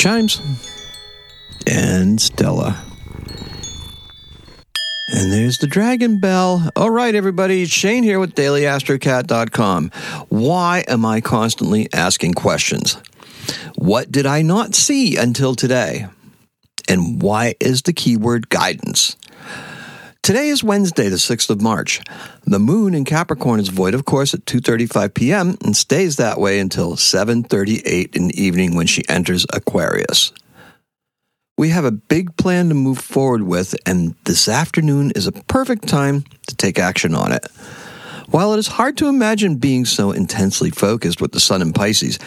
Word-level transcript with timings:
Chimes 0.00 0.40
and 1.66 2.18
Stella. 2.18 2.82
And 5.12 5.30
there's 5.30 5.58
the 5.58 5.66
Dragon 5.66 6.18
Bell. 6.18 6.70
All 6.74 6.88
right, 6.88 7.14
everybody, 7.14 7.66
Shane 7.66 8.02
here 8.02 8.18
with 8.18 8.34
DailyAstroCat.com. 8.34 9.90
Why 10.30 10.86
am 10.88 11.04
I 11.04 11.20
constantly 11.20 11.86
asking 11.92 12.32
questions? 12.32 12.96
What 13.74 14.10
did 14.10 14.24
I 14.24 14.40
not 14.40 14.74
see 14.74 15.18
until 15.18 15.54
today? 15.54 16.06
And 16.88 17.20
why 17.20 17.56
is 17.60 17.82
the 17.82 17.92
keyword 17.92 18.48
guidance? 18.48 19.18
Today 20.30 20.50
is 20.50 20.62
Wednesday, 20.62 21.08
the 21.08 21.16
6th 21.16 21.50
of 21.50 21.60
March. 21.60 22.00
The 22.44 22.60
moon 22.60 22.94
in 22.94 23.04
Capricorn 23.04 23.58
is 23.58 23.68
void, 23.68 23.94
of 23.94 24.04
course, 24.04 24.32
at 24.32 24.44
2:35 24.44 25.12
p.m. 25.12 25.56
and 25.64 25.76
stays 25.76 26.18
that 26.18 26.38
way 26.38 26.60
until 26.60 26.94
7:38 26.94 28.14
in 28.14 28.28
the 28.28 28.40
evening 28.40 28.76
when 28.76 28.86
she 28.86 29.02
enters 29.08 29.44
Aquarius. 29.52 30.30
We 31.58 31.70
have 31.70 31.84
a 31.84 31.90
big 31.90 32.36
plan 32.36 32.68
to 32.68 32.76
move 32.76 33.00
forward 33.00 33.42
with, 33.42 33.74
and 33.84 34.14
this 34.24 34.46
afternoon 34.48 35.10
is 35.16 35.26
a 35.26 35.32
perfect 35.32 35.88
time 35.88 36.22
to 36.46 36.54
take 36.54 36.78
action 36.78 37.12
on 37.12 37.32
it. 37.32 37.48
While 38.28 38.54
it 38.54 38.58
is 38.60 38.68
hard 38.68 38.96
to 38.98 39.08
imagine 39.08 39.56
being 39.56 39.84
so 39.84 40.12
intensely 40.12 40.70
focused 40.70 41.20
with 41.20 41.32
the 41.32 41.40
sun 41.40 41.60
in 41.60 41.72
Pisces, 41.72 42.20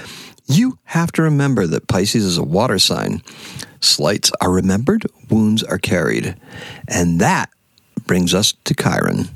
you 0.46 0.78
have 0.84 1.14
to 1.14 1.22
remember 1.22 1.68
that 1.68 1.88
Pisces 1.88 2.26
is 2.26 2.38
a 2.38 2.44
water 2.44 2.80
sign. 2.80 3.22
Slights 3.80 4.30
are 4.42 4.52
remembered, 4.52 5.06
wounds 5.30 5.64
are 5.64 5.80
carried. 5.80 6.36
And 6.90 7.22
that 7.22 7.50
brings 8.06 8.34
us 8.34 8.54
to 8.66 8.74
Chiron. 8.74 9.30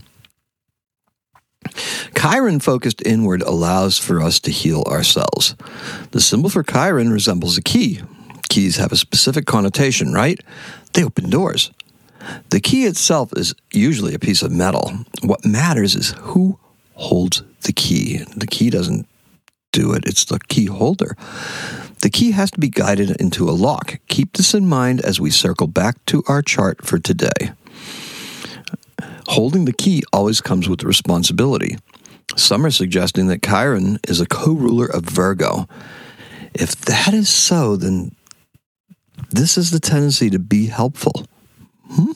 Chiron 2.16 2.59
focused 2.59 3.05
inward 3.05 3.41
allows 3.41 3.98
for 3.98 4.21
us 4.21 4.40
to 4.41 4.51
heal 4.51 4.84
ourselves. 4.87 5.55
The 6.12 6.21
symbol 6.21 6.49
for 6.49 6.63
Chiron 6.63 7.12
resembles 7.12 7.57
a 7.57 7.62
key. 7.62 8.01
Keys 8.49 8.77
have 8.77 8.91
a 8.91 8.98
specific 8.98 9.46
connotation, 9.46 10.13
right? 10.13 10.40
They 10.93 11.04
open 11.04 11.29
doors. 11.29 11.71
The 12.49 12.59
key 12.59 12.85
itself 12.85 13.32
is 13.35 13.54
usually 13.71 14.13
a 14.13 14.20
piece 14.20 14.41
of 14.41 14.51
metal. 14.51 14.91
What 15.21 15.46
matters 15.46 15.96
is 15.96 16.12
who 16.20 16.59
holds 16.93 17.43
the 17.62 17.74
key. 17.74 18.24
The 18.35 18.48
key 18.48 18.70
doesn't 18.70 19.07
do 19.71 19.93
it, 19.93 20.05
it's 20.05 20.26
the 20.26 20.40
key 20.48 20.65
holder. 20.65 21.15
The 22.02 22.09
key 22.09 22.31
has 22.31 22.52
to 22.52 22.59
be 22.59 22.70
guided 22.70 23.12
into 23.20 23.49
a 23.49 23.52
lock. 23.52 23.99
Keep 24.07 24.34
this 24.34 24.54
in 24.54 24.68
mind 24.68 25.02
as 25.02 25.20
we 25.20 25.29
circle 25.29 25.68
back 25.68 26.04
to 26.07 26.24
our 26.27 26.41
chart 26.41 26.85
for 26.85 26.99
today. 26.99 27.52
Holding 29.38 29.66
the 29.66 29.71
key 29.71 30.02
always 30.12 30.41
comes 30.41 30.68
with 30.68 30.80
the 30.80 30.88
responsibility. 30.88 31.77
Some 32.35 32.66
are 32.66 32.71
suggesting 32.71 33.27
that 33.27 33.43
Chiron 33.43 33.99
is 34.07 34.20
a 34.20 34.26
co 34.26 34.52
ruler 34.52 34.88
of 34.88 35.04
Virgo. 35.04 35.68
If 36.55 36.76
that 36.85 37.13
is 37.13 37.30
so, 37.30 37.76
then 37.76 38.15
this 39.30 39.55
is 39.55 39.70
the 39.70 39.80
tendency 39.80 40.32
to 40.32 40.40
be 40.40 40.65
helpful. 40.65 41.27
Hmm? 41.88 42.13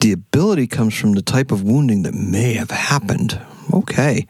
The 0.00 0.12
ability 0.12 0.68
comes 0.68 0.94
from 0.94 1.12
the 1.12 1.20
type 1.20 1.52
of 1.52 1.62
wounding 1.62 2.02
that 2.04 2.14
may 2.14 2.54
have 2.54 2.70
happened. 2.70 3.38
Okay. 3.74 4.26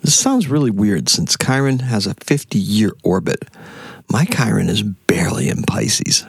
This 0.00 0.18
sounds 0.18 0.48
really 0.48 0.72
weird 0.72 1.08
since 1.08 1.36
Chiron 1.36 1.78
has 1.78 2.08
a 2.08 2.14
50 2.14 2.58
year 2.58 2.90
orbit. 3.04 3.44
My 4.10 4.24
Chiron 4.24 4.68
is 4.68 4.82
barely 4.82 5.48
in 5.48 5.62
Pisces. 5.62 6.26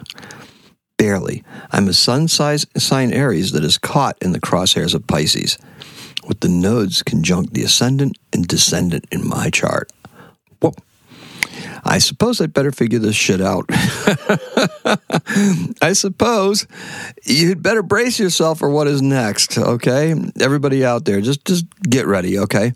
Barely. 1.07 1.41
I'm 1.71 1.87
a 1.87 1.93
sun 1.93 2.27
sign 2.27 3.13
Aries 3.13 3.53
that 3.53 3.63
is 3.63 3.77
caught 3.77 4.17
in 4.21 4.33
the 4.33 4.41
crosshairs 4.41 4.93
of 4.93 5.07
Pisces, 5.07 5.57
with 6.27 6.41
the 6.41 6.49
nodes 6.49 7.01
conjunct 7.01 7.53
the 7.53 7.63
ascendant 7.63 8.17
and 8.33 8.45
descendant 8.45 9.05
in 9.09 9.25
my 9.25 9.49
chart. 9.49 9.89
Whoa. 10.59 10.73
I 11.85 11.99
suppose 11.99 12.41
I'd 12.41 12.51
better 12.51 12.73
figure 12.73 12.99
this 12.99 13.15
shit 13.15 13.39
out. 13.39 13.63
I 15.81 15.93
suppose 15.93 16.67
you'd 17.23 17.63
better 17.63 17.83
brace 17.83 18.19
yourself 18.19 18.59
for 18.59 18.69
what 18.69 18.87
is 18.87 19.01
next, 19.01 19.57
okay? 19.57 20.13
Everybody 20.41 20.83
out 20.83 21.05
there, 21.05 21.21
just 21.21 21.45
just 21.45 21.65
get 21.83 22.05
ready, 22.05 22.37
okay? 22.37 22.73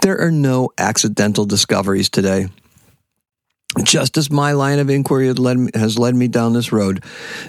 There 0.00 0.18
are 0.18 0.30
no 0.30 0.70
accidental 0.78 1.44
discoveries 1.44 2.08
today. 2.08 2.48
Just 3.82 4.16
as 4.16 4.30
my 4.30 4.52
line 4.52 4.78
of 4.78 4.88
inquiry 4.88 5.32
led 5.32 5.58
me, 5.58 5.70
has 5.74 5.98
led 5.98 6.14
me 6.14 6.28
down 6.28 6.54
this 6.54 6.72
road, 6.72 7.04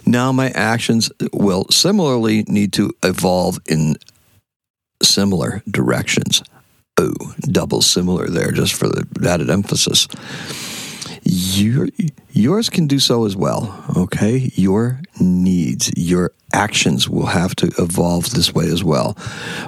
now 0.05 0.31
my 0.31 0.49
actions 0.49 1.11
will 1.31 1.65
similarly 1.69 2.43
need 2.47 2.73
to 2.73 2.91
evolve 3.03 3.59
in 3.65 3.95
similar 5.01 5.63
directions. 5.69 6.43
Oh, 6.99 7.13
double 7.39 7.81
similar 7.81 8.27
there, 8.27 8.51
just 8.51 8.73
for 8.73 8.87
the 8.87 9.05
added 9.29 9.49
emphasis. 9.49 10.07
Your, 11.23 11.89
yours 12.31 12.69
can 12.69 12.87
do 12.87 12.99
so 12.99 13.25
as 13.25 13.35
well, 13.35 13.83
okay? 13.95 14.49
Your 14.55 15.01
needs, 15.19 15.91
your 15.95 16.31
actions 16.53 17.09
will 17.09 17.27
have 17.27 17.55
to 17.57 17.67
evolve 17.77 18.31
this 18.31 18.53
way 18.53 18.65
as 18.67 18.83
well. 18.83 19.17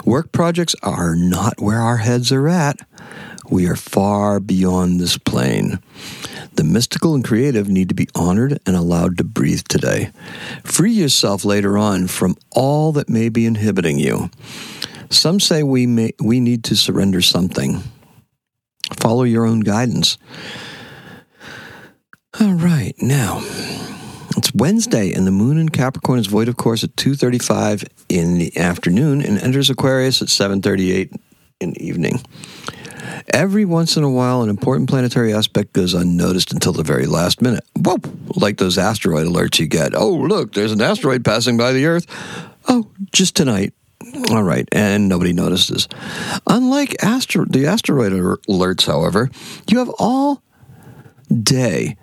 Work 0.05 0.31
projects 0.31 0.75
are 0.81 1.15
not 1.15 1.59
where 1.59 1.79
our 1.79 1.97
heads 1.97 2.31
are 2.31 2.47
at. 2.47 2.79
We 3.49 3.67
are 3.67 3.75
far 3.75 4.39
beyond 4.39 4.99
this 4.99 5.17
plane. 5.17 5.79
The 6.59 6.65
mystical 6.65 7.15
and 7.15 7.23
creative 7.23 7.69
need 7.69 7.87
to 7.87 7.95
be 7.95 8.09
honored 8.13 8.59
and 8.65 8.75
allowed 8.75 9.17
to 9.19 9.23
breathe 9.23 9.63
today. 9.69 10.11
Free 10.65 10.91
yourself 10.91 11.45
later 11.45 11.77
on 11.77 12.07
from 12.07 12.35
all 12.51 12.91
that 12.91 13.07
may 13.07 13.29
be 13.29 13.45
inhibiting 13.45 13.97
you. 13.97 14.29
Some 15.09 15.39
say 15.39 15.63
we 15.63 15.85
may 15.85 16.11
we 16.21 16.41
need 16.41 16.65
to 16.65 16.75
surrender 16.75 17.21
something. 17.21 17.81
Follow 18.97 19.23
your 19.23 19.45
own 19.45 19.61
guidance. 19.61 20.17
All 22.41 22.55
right, 22.55 22.93
now 23.01 23.39
it's 24.35 24.53
Wednesday, 24.53 25.13
and 25.13 25.25
the 25.25 25.31
moon 25.31 25.57
in 25.57 25.69
Capricorn 25.69 26.19
is 26.19 26.27
void, 26.27 26.49
of 26.49 26.57
course, 26.57 26.83
at 26.83 26.97
two 26.97 27.15
thirty-five 27.15 27.85
in 28.09 28.37
the 28.37 28.57
afternoon, 28.57 29.21
and 29.21 29.39
enters 29.39 29.69
Aquarius 29.69 30.21
at 30.21 30.27
seven 30.27 30.61
thirty-eight 30.61 31.13
in 31.61 31.71
the 31.71 31.87
evening. 31.87 32.19
Every 33.33 33.65
once 33.65 33.97
in 33.97 34.03
a 34.03 34.09
while, 34.09 34.41
an 34.41 34.49
important 34.49 34.89
planetary 34.89 35.33
aspect 35.33 35.73
goes 35.73 35.93
unnoticed 35.93 36.51
until 36.51 36.73
the 36.73 36.83
very 36.83 37.05
last 37.05 37.41
minute. 37.41 37.63
Whoa! 37.75 37.97
Like 38.35 38.57
those 38.57 38.77
asteroid 38.77 39.27
alerts 39.27 39.59
you 39.59 39.67
get. 39.67 39.93
Oh, 39.95 40.13
look, 40.13 40.53
there's 40.53 40.71
an 40.71 40.81
asteroid 40.81 41.23
passing 41.23 41.57
by 41.57 41.71
the 41.71 41.85
Earth. 41.85 42.05
Oh, 42.67 42.89
just 43.11 43.35
tonight. 43.35 43.73
All 44.31 44.43
right, 44.43 44.67
and 44.71 45.09
nobody 45.09 45.33
notices. 45.33 45.87
Unlike 46.47 47.03
astro- 47.03 47.45
the 47.45 47.67
asteroid 47.67 48.13
alerts, 48.13 48.85
however, 48.85 49.29
you 49.69 49.79
have 49.79 49.89
all 49.99 50.41
day 51.31 51.97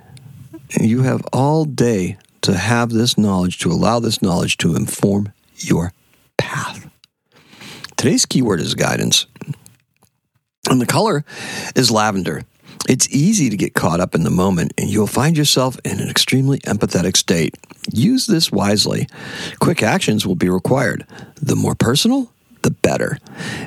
you 0.80 1.02
have 1.02 1.22
all 1.32 1.64
day 1.64 2.16
to 2.42 2.54
have 2.54 2.90
this 2.90 3.16
knowledge, 3.16 3.58
to 3.58 3.70
allow 3.70 4.00
this 4.00 4.22
knowledge 4.22 4.56
to 4.58 4.74
inform 4.74 5.32
your 5.56 5.92
path. 6.36 6.88
Today's 7.96 8.26
keyword 8.26 8.60
is 8.60 8.74
guidance. 8.74 9.26
And 10.68 10.80
the 10.80 10.86
color 10.86 11.24
is 11.74 11.90
lavender. 11.90 12.42
It's 12.88 13.08
easy 13.10 13.50
to 13.50 13.56
get 13.56 13.74
caught 13.74 14.00
up 14.00 14.14
in 14.14 14.22
the 14.22 14.30
moment, 14.30 14.72
and 14.78 14.88
you'll 14.88 15.06
find 15.06 15.36
yourself 15.36 15.78
in 15.84 16.00
an 16.00 16.08
extremely 16.08 16.58
empathetic 16.60 17.16
state. 17.16 17.56
Use 17.92 18.26
this 18.26 18.52
wisely. 18.52 19.08
Quick 19.60 19.82
actions 19.82 20.26
will 20.26 20.36
be 20.36 20.48
required. 20.48 21.06
The 21.36 21.56
more 21.56 21.74
personal, 21.74 22.30
the 22.62 22.70
better. 22.70 23.18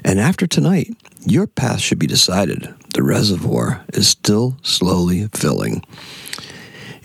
And 0.03 0.19
after 0.19 0.47
tonight, 0.47 0.89
your 1.25 1.47
path 1.47 1.79
should 1.79 1.99
be 1.99 2.07
decided. 2.07 2.73
The 2.93 3.03
reservoir 3.03 3.83
is 3.93 4.07
still 4.07 4.57
slowly 4.61 5.27
filling. 5.33 5.83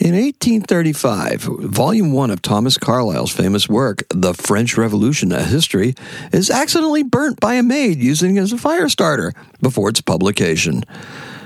In 0.04 0.12
1835, 0.12 1.40
Volume 1.40 2.12
1 2.12 2.30
of 2.30 2.42
Thomas 2.42 2.76
Carlyle's 2.76 3.32
famous 3.32 3.70
work, 3.70 4.02
The 4.10 4.34
French 4.34 4.76
Revolution 4.76 5.32
A 5.32 5.42
History, 5.42 5.94
is 6.30 6.50
accidentally 6.50 7.02
burnt 7.02 7.40
by 7.40 7.54
a 7.54 7.62
maid 7.62 8.00
using 8.00 8.36
it 8.36 8.42
as 8.42 8.52
a 8.52 8.58
fire 8.58 8.90
starter 8.90 9.32
before 9.62 9.88
its 9.88 10.02
publication. 10.02 10.84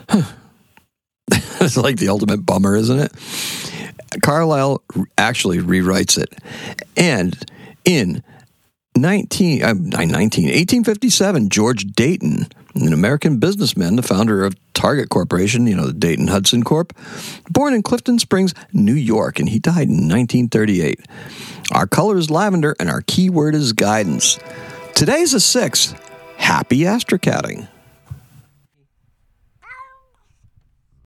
it's 1.31 1.77
like 1.77 1.99
the 1.99 2.09
ultimate 2.09 2.45
bummer, 2.45 2.75
isn't 2.75 2.99
it? 2.99 3.13
Carlyle 4.25 4.83
actually 5.17 5.59
rewrites 5.59 6.19
it. 6.21 6.35
And 6.97 7.39
in 7.85 8.25
19, 8.97 9.63
uh, 9.63 9.75
19, 9.75 10.17
1857, 10.17 11.49
George 11.49 11.85
Dayton, 11.85 12.49
an 12.83 12.93
American 12.93 13.39
businessman, 13.39 13.97
the 13.97 14.03
founder 14.03 14.45
of 14.45 14.57
Target 14.75 15.09
Corporation, 15.09 15.67
you 15.67 15.75
know, 15.75 15.87
the 15.87 15.93
Dayton 15.93 16.29
Hudson 16.29 16.63
Corp, 16.63 16.93
born 17.51 17.75
in 17.75 17.83
Clifton 17.83 18.19
Springs, 18.19 18.55
New 18.73 18.95
York, 18.95 19.39
and 19.39 19.49
he 19.49 19.59
died 19.59 19.89
in 19.89 20.09
1938. 20.09 21.01
Our 21.73 21.87
color 21.87 22.17
is 22.17 22.31
lavender, 22.31 22.77
and 22.79 22.89
our 22.89 23.03
keyword 23.03 23.55
is 23.55 23.73
guidance. 23.73 24.39
Today's 24.95 25.35
a 25.35 25.41
six. 25.41 25.95
Happy 26.37 26.81
astrocatting. 26.81 27.69